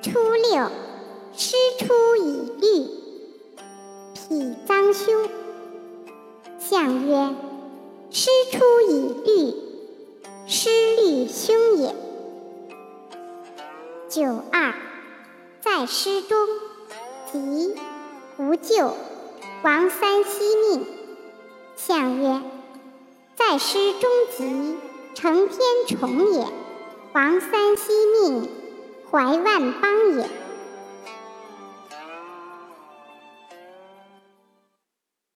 [0.00, 0.70] 初六，
[1.34, 2.86] 师出以律，
[4.14, 4.36] 否
[4.66, 5.28] 臧凶。
[6.60, 7.34] 象曰：
[8.10, 9.54] 师出以律，
[10.46, 11.94] 师律凶也。
[14.08, 14.22] 九
[14.52, 14.74] 二，
[15.60, 16.46] 在师中，
[17.32, 17.74] 吉，
[18.38, 18.94] 无咎。
[19.64, 20.86] 王三息命。
[21.76, 22.40] 象曰：
[23.34, 24.76] 在师中吉，
[25.14, 25.58] 承天
[25.88, 26.46] 宠也。
[27.12, 27.92] 王三息
[28.22, 28.47] 命。
[29.10, 30.47] 怀万邦也。